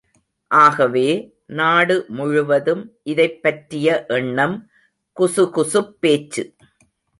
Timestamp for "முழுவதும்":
2.07-2.93